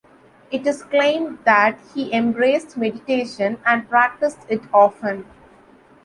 It 0.49 0.65
is 0.65 0.81
claimed 0.81 1.37
that 1.45 1.77
he 1.93 2.11
embraced 2.11 2.75
meditation 2.75 3.59
and 3.63 3.87
practiced 3.87 4.39
it 4.49 4.63
often. 4.73 5.25